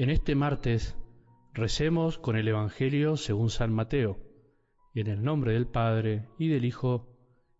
[0.00, 0.96] En este martes
[1.52, 4.16] recemos con el Evangelio según San Mateo,
[4.94, 7.18] en el nombre del Padre, y del Hijo,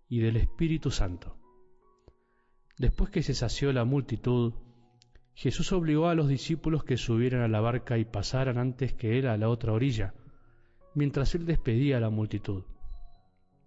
[0.09, 1.37] y del Espíritu Santo.
[2.79, 4.55] Después que se sació la multitud,
[5.35, 9.27] Jesús obligó a los discípulos que subieran a la barca y pasaran antes que él
[9.27, 10.15] a la otra orilla,
[10.95, 12.65] mientras él despedía a la multitud.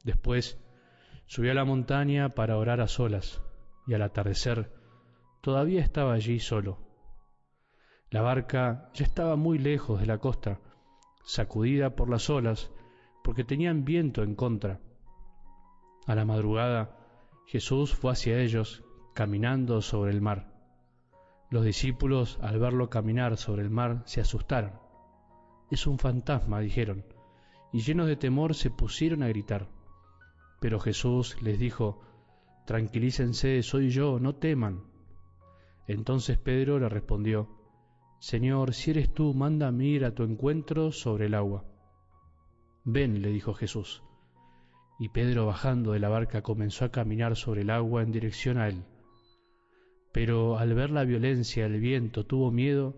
[0.03, 0.59] Después
[1.27, 3.39] subió a la montaña para orar a solas,
[3.85, 4.73] y al atardecer
[5.41, 6.92] todavía estaba allí solo.
[8.13, 10.59] La barca ya estaba muy lejos de la costa,
[11.23, 12.69] sacudida por las olas,
[13.23, 14.79] porque tenían viento en contra.
[16.05, 16.95] A la madrugada
[17.47, 18.83] Jesús fue hacia ellos,
[19.15, 20.53] caminando sobre el mar.
[21.49, 24.73] Los discípulos, al verlo caminar sobre el mar, se asustaron.
[25.71, 27.03] Es un fantasma, dijeron,
[27.71, 29.69] y llenos de temor se pusieron a gritar.
[30.59, 32.01] Pero Jesús les dijo,
[32.67, 34.83] Tranquilícense, soy yo, no teman.
[35.87, 37.62] Entonces Pedro le respondió,
[38.23, 41.65] Señor, si eres tú, mándame ir a tu encuentro sobre el agua.
[42.85, 44.01] Ven, le dijo Jesús.
[44.97, 48.69] Y Pedro, bajando de la barca, comenzó a caminar sobre el agua en dirección a
[48.69, 48.85] él.
[50.13, 52.95] Pero al ver la violencia del viento tuvo miedo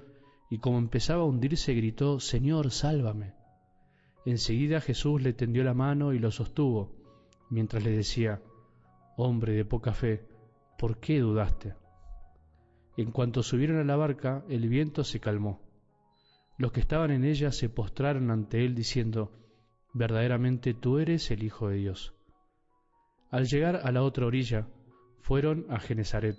[0.51, 3.33] y como empezaba a hundirse gritó, Señor, sálvame.
[4.27, 6.91] Enseguida Jesús le tendió la mano y lo sostuvo,
[7.49, 8.43] mientras le decía,
[9.17, 10.23] Hombre de poca fe,
[10.77, 11.73] ¿por qué dudaste?
[12.97, 15.61] En cuanto subieron a la barca, el viento se calmó.
[16.57, 19.31] Los que estaban en ella se postraron ante él diciendo,
[19.93, 22.13] Verdaderamente tú eres el Hijo de Dios.
[23.31, 24.67] Al llegar a la otra orilla,
[25.21, 26.37] fueron a Genezaret.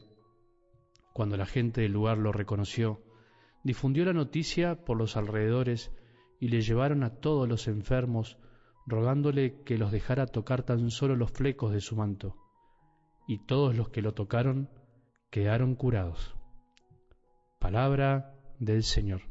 [1.13, 3.03] Cuando la gente del lugar lo reconoció,
[3.65, 5.91] difundió la noticia por los alrededores
[6.39, 8.39] y le llevaron a todos los enfermos,
[8.87, 12.37] rogándole que los dejara tocar tan solo los flecos de su manto.
[13.27, 14.69] Y todos los que lo tocaron
[15.31, 16.36] quedaron curados.
[17.59, 19.23] Palabra del Señor.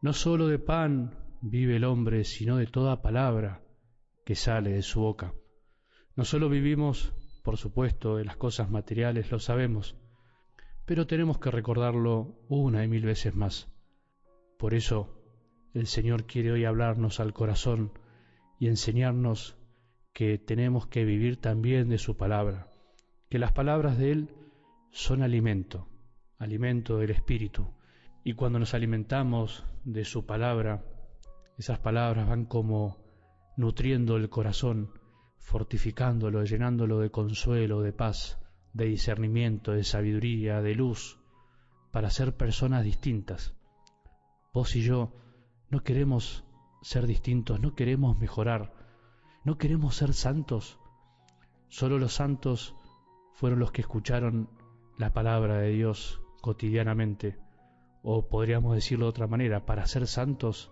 [0.00, 3.62] No sólo de pan vive el hombre, sino de toda palabra
[4.24, 5.34] que sale de su boca.
[6.14, 7.12] No solo vivimos,
[7.42, 9.96] por supuesto, de las cosas materiales, lo sabemos,
[10.86, 13.72] pero tenemos que recordarlo una y mil veces más.
[14.56, 15.17] Por eso,
[15.78, 17.92] el Señor quiere hoy hablarnos al corazón
[18.58, 19.56] y enseñarnos
[20.12, 22.72] que tenemos que vivir también de su palabra,
[23.28, 24.34] que las palabras de Él
[24.90, 25.86] son alimento,
[26.38, 27.72] alimento del Espíritu,
[28.24, 30.84] y cuando nos alimentamos de su palabra,
[31.56, 32.98] esas palabras van como
[33.56, 34.90] nutriendo el corazón,
[35.38, 38.40] fortificándolo, llenándolo de consuelo, de paz,
[38.72, 41.18] de discernimiento, de sabiduría, de luz,
[41.92, 43.54] para ser personas distintas.
[44.52, 45.12] Vos y yo
[45.70, 46.44] no queremos
[46.82, 48.72] ser distintos, no queremos mejorar,
[49.44, 50.78] no queremos ser santos.
[51.68, 52.74] Solo los santos
[53.34, 54.48] fueron los que escucharon
[54.96, 57.38] la palabra de Dios cotidianamente
[58.02, 60.70] o podríamos decirlo de otra manera, para ser santos,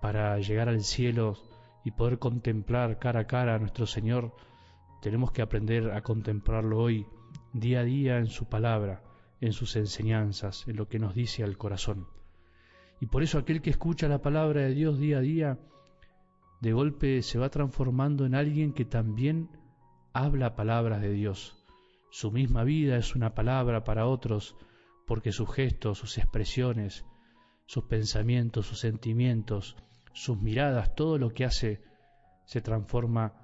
[0.00, 1.36] para llegar al cielo
[1.84, 4.34] y poder contemplar cara a cara a nuestro Señor,
[5.00, 7.06] tenemos que aprender a contemplarlo hoy,
[7.52, 9.04] día a día en su palabra,
[9.40, 12.08] en sus enseñanzas, en lo que nos dice al corazón.
[13.00, 15.58] Y por eso aquel que escucha la palabra de Dios día a día,
[16.60, 19.50] de golpe se va transformando en alguien que también
[20.12, 21.62] habla palabras de Dios.
[22.10, 24.56] Su misma vida es una palabra para otros,
[25.06, 27.04] porque sus gestos, sus expresiones,
[27.66, 29.76] sus pensamientos, sus sentimientos,
[30.12, 31.82] sus miradas, todo lo que hace
[32.46, 33.34] se transforma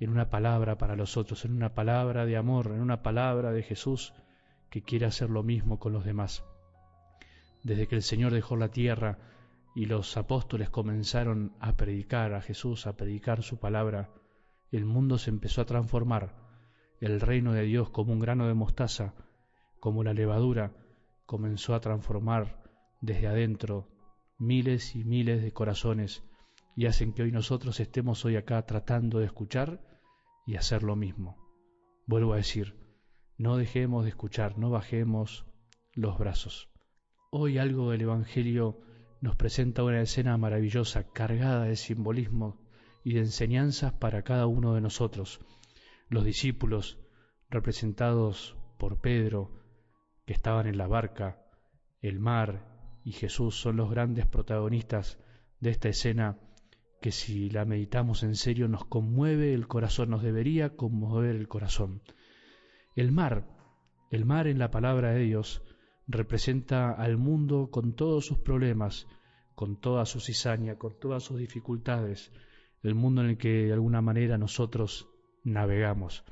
[0.00, 3.62] en una palabra para los otros, en una palabra de amor, en una palabra de
[3.62, 4.12] Jesús
[4.70, 6.44] que quiere hacer lo mismo con los demás.
[7.66, 9.18] Desde que el Señor dejó la tierra
[9.74, 14.14] y los apóstoles comenzaron a predicar a Jesús, a predicar su palabra,
[14.70, 16.36] el mundo se empezó a transformar,
[17.00, 19.14] el reino de Dios como un grano de mostaza,
[19.80, 20.76] como la levadura,
[21.26, 22.62] comenzó a transformar
[23.00, 23.88] desde adentro
[24.38, 26.22] miles y miles de corazones
[26.76, 29.80] y hacen que hoy nosotros estemos hoy acá tratando de escuchar
[30.46, 31.36] y hacer lo mismo.
[32.06, 32.76] Vuelvo a decir,
[33.38, 35.46] no dejemos de escuchar, no bajemos
[35.94, 36.70] los brazos.
[37.30, 38.80] Hoy algo del Evangelio
[39.20, 42.60] nos presenta una escena maravillosa, cargada de simbolismo
[43.02, 45.40] y de enseñanzas para cada uno de nosotros.
[46.08, 47.00] Los discípulos,
[47.50, 49.50] representados por Pedro,
[50.24, 51.42] que estaban en la barca,
[52.00, 55.18] el mar y Jesús son los grandes protagonistas
[55.58, 56.38] de esta escena
[57.00, 62.02] que si la meditamos en serio nos conmueve el corazón, nos debería conmover el corazón.
[62.94, 63.48] El mar,
[64.12, 65.62] el mar en la palabra de Dios,
[66.06, 69.06] representa al mundo con todos sus problemas,
[69.54, 72.32] con toda su cizaña, con todas sus dificultades,
[72.82, 75.08] el mundo en el que de alguna manera nosotros
[75.42, 76.24] navegamos.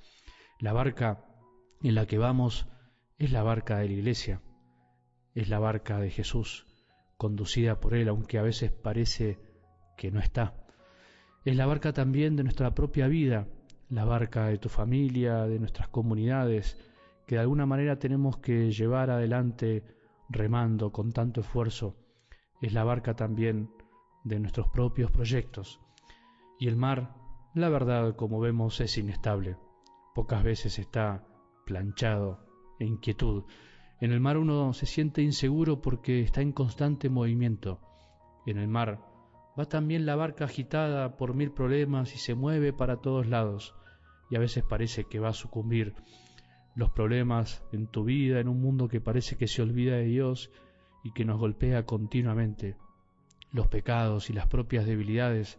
[0.61, 1.25] La barca
[1.83, 2.69] en la que vamos
[3.19, 4.43] es la barca de la iglesia,
[5.35, 6.67] es la barca de Jesús,
[7.17, 9.39] conducida por Él, aunque a veces parece
[9.97, 10.55] que no está.
[11.45, 13.49] Es la barca también de nuestra propia vida,
[13.89, 16.79] la barca de tu familia, de nuestras comunidades,
[17.27, 19.85] que de alguna manera tenemos que llevar adelante
[20.29, 21.97] remando con tanto esfuerzo.
[22.61, 23.71] Es la barca también
[24.25, 25.81] de nuestros propios proyectos.
[26.59, 27.15] Y el mar,
[27.55, 29.57] la verdad, como vemos, es inestable.
[30.15, 31.27] Pocas veces está
[31.67, 32.47] planchado
[32.79, 33.45] e inquietud.
[34.01, 37.81] En el mar uno se siente inseguro porque está en constante movimiento.
[38.47, 39.01] En el mar
[39.59, 43.75] va también la barca agitada por mil problemas y se mueve para todos lados.
[44.31, 45.95] Y a veces parece que va a sucumbir.
[46.75, 50.51] Los problemas en tu vida, en un mundo que parece que se olvida de Dios
[51.05, 52.77] y que nos golpea continuamente.
[53.53, 55.59] Los pecados y las propias debilidades,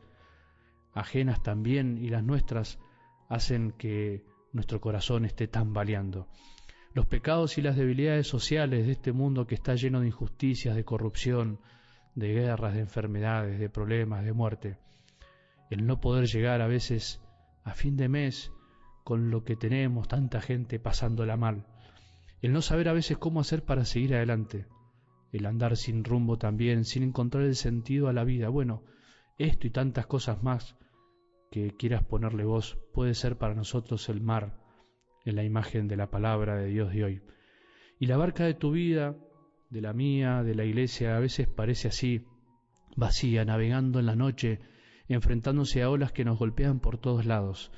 [0.94, 2.80] ajenas también y las nuestras,
[3.30, 6.28] hacen que nuestro corazón esté tambaleando.
[6.94, 10.86] Los pecados y las debilidades sociales de este mundo que está lleno de injusticias, de
[10.86, 11.60] corrupción,
[12.16, 14.78] de guerras, de enfermedades, de problemas, de muerte.
[15.70, 17.22] El no poder llegar a veces
[17.64, 18.52] a fin de mes
[19.06, 21.68] con lo que tenemos, tanta gente pasándola mal.
[22.42, 24.66] El no saber a veces cómo hacer para seguir adelante.
[25.32, 28.50] El andar sin rumbo también, sin encontrar el sentido a la vida.
[28.50, 28.84] Bueno,
[29.38, 30.76] esto y tantas cosas más
[31.52, 34.58] que quieras ponerle vos puede ser para nosotros el mar
[35.24, 37.22] en la imagen de la palabra de Dios de hoy.
[38.00, 39.16] Y la barca de tu vida,
[39.70, 42.26] de la mía, de la iglesia, a veces parece así,
[42.96, 44.62] vacía, navegando en la noche,
[45.08, 47.72] enfrentándose a olas que nos golpean por todos lados.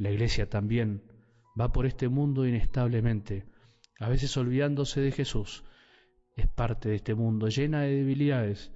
[0.00, 1.04] La iglesia también
[1.58, 3.44] va por este mundo inestablemente,
[4.00, 5.62] a veces olvidándose de Jesús.
[6.36, 8.72] Es parte de este mundo llena de debilidades,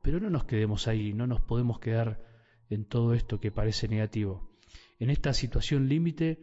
[0.00, 2.22] pero no nos quedemos ahí, no nos podemos quedar
[2.70, 4.56] en todo esto que parece negativo.
[4.98, 6.38] En esta situación límite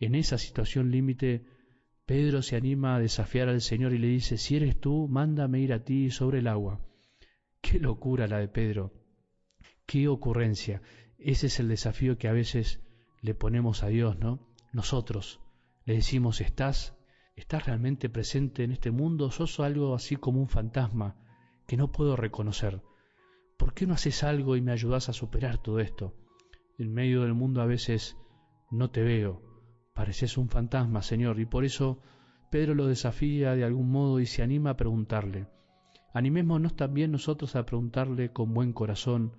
[0.00, 1.46] en esa situación límite,
[2.06, 5.72] Pedro se anima a desafiar al Señor y le dice, si eres tú, mándame ir
[5.72, 6.84] a ti sobre el agua.
[7.60, 8.92] Qué locura la de Pedro,
[9.86, 10.82] qué ocurrencia.
[11.18, 12.83] Ese es el desafío que a veces
[13.24, 14.38] le ponemos a Dios, ¿no?
[14.72, 15.40] Nosotros
[15.86, 16.94] le decimos, ¿estás?
[17.36, 19.30] ¿Estás realmente presente en este mundo?
[19.30, 21.16] ¿Sos algo así como un fantasma
[21.66, 22.82] que no puedo reconocer?
[23.56, 26.14] ¿Por qué no haces algo y me ayudas a superar todo esto?
[26.78, 28.18] En medio del mundo a veces
[28.70, 29.40] no te veo,
[29.94, 32.02] Pareces un fantasma, Señor, y por eso
[32.50, 35.46] Pedro lo desafía de algún modo y se anima a preguntarle.
[36.12, 39.38] Animémonos también nosotros a preguntarle con buen corazón,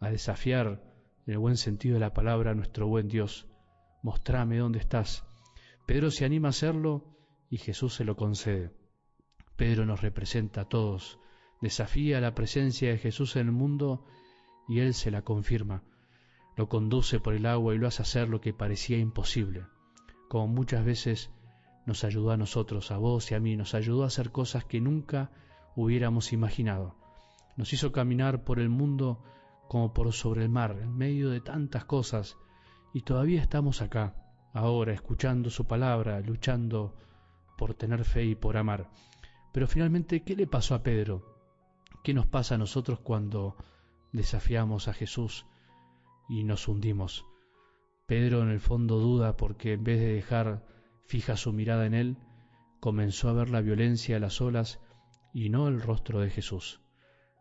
[0.00, 0.87] a desafiar,
[1.28, 3.46] en el buen sentido de la palabra, nuestro buen Dios.
[4.02, 5.24] Mostrame dónde estás.
[5.86, 7.04] Pedro se anima a hacerlo
[7.48, 8.72] y Jesús se lo concede.
[9.54, 11.20] Pedro nos representa a todos,
[11.60, 14.04] desafía la presencia de Jesús en el mundo
[14.68, 15.84] y Él se la confirma.
[16.56, 19.66] Lo conduce por el agua y lo hace hacer lo que parecía imposible
[20.28, 21.30] como muchas veces
[21.86, 24.80] nos ayudó a nosotros, a vos y a mí, nos ayudó a hacer cosas que
[24.80, 25.30] nunca
[25.74, 26.94] hubiéramos imaginado.
[27.56, 29.24] Nos hizo caminar por el mundo
[29.68, 32.36] como por sobre el mar, en medio de tantas cosas,
[32.92, 34.14] y todavía estamos acá,
[34.52, 36.96] ahora, escuchando su palabra, luchando
[37.56, 38.90] por tener fe y por amar.
[39.52, 41.36] Pero finalmente, ¿qué le pasó a Pedro?
[42.02, 43.56] ¿Qué nos pasa a nosotros cuando
[44.12, 45.46] desafiamos a Jesús
[46.28, 47.26] y nos hundimos?
[48.06, 50.64] Pedro en el fondo duda porque en vez de dejar
[51.04, 52.16] fija su mirada en él,
[52.80, 54.80] comenzó a ver la violencia de las olas
[55.34, 56.80] y no el rostro de Jesús.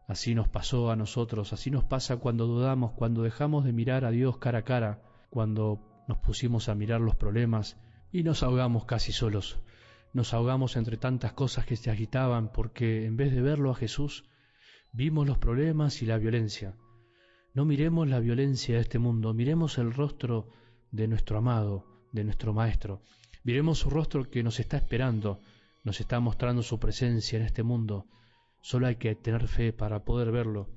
[0.07, 4.11] Así nos pasó a nosotros, así nos pasa cuando dudamos, cuando dejamos de mirar a
[4.11, 7.77] Dios cara a cara, cuando nos pusimos a mirar los problemas
[8.11, 9.59] y nos ahogamos casi solos.
[10.13, 14.23] Nos ahogamos entre tantas cosas que se agitaban porque en vez de verlo a Jesús,
[14.93, 16.75] vimos los problemas y la violencia.
[17.53, 20.47] No miremos la violencia de este mundo, miremos el rostro
[20.91, 23.01] de nuestro amado, de nuestro Maestro.
[23.43, 25.41] Miremos su rostro que nos está esperando,
[25.83, 28.07] nos está mostrando su presencia en este mundo.
[28.67, 30.67] Solo hay que tener fe para poder verlo.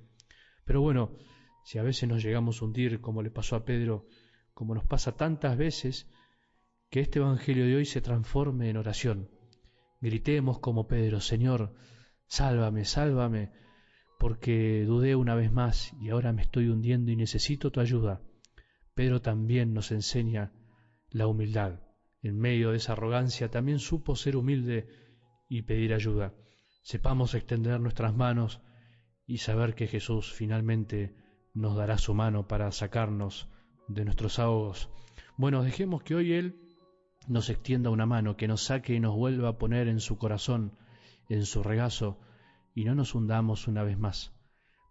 [0.64, 1.18] Pero bueno,
[1.64, 4.06] si a veces nos llegamos a hundir, como le pasó a Pedro,
[4.54, 6.08] como nos pasa tantas veces,
[6.88, 9.28] que este Evangelio de hoy se transforme en oración.
[10.00, 11.74] Gritemos como Pedro, Señor,
[12.28, 13.50] sálvame, sálvame,
[14.20, 18.22] porque dudé una vez más y ahora me estoy hundiendo y necesito tu ayuda.
[18.94, 20.52] Pedro también nos enseña
[21.10, 21.80] la humildad.
[22.22, 24.86] En medio de esa arrogancia también supo ser humilde
[25.48, 26.32] y pedir ayuda.
[26.90, 28.60] Sepamos extender nuestras manos
[29.24, 31.14] y saber que Jesús finalmente
[31.54, 33.48] nos dará su mano para sacarnos
[33.86, 34.90] de nuestros ahogos.
[35.36, 36.60] Bueno, dejemos que hoy Él
[37.28, 40.76] nos extienda una mano, que nos saque y nos vuelva a poner en su corazón,
[41.28, 42.18] en su regazo,
[42.74, 44.34] y no nos hundamos una vez más.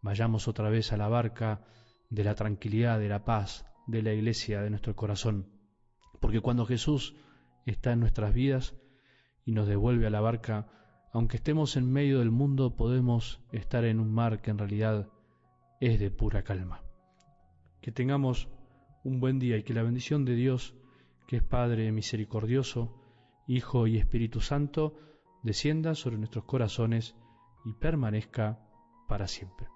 [0.01, 1.65] Vayamos otra vez a la barca
[2.09, 5.51] de la tranquilidad, de la paz, de la iglesia, de nuestro corazón.
[6.21, 7.17] Porque cuando Jesús
[7.65, 8.73] está en nuestras vidas
[9.43, 10.78] y nos devuelve a la barca,
[11.11, 15.09] aunque estemos en medio del mundo, podemos estar en un mar que en realidad
[15.79, 16.83] es de pura calma.
[17.81, 18.47] Que tengamos
[19.03, 20.75] un buen día y que la bendición de Dios,
[21.27, 22.95] que es Padre misericordioso,
[23.47, 24.95] Hijo y Espíritu Santo,
[25.41, 27.15] descienda sobre nuestros corazones
[27.65, 28.59] y permanezca
[29.07, 29.67] para siempre.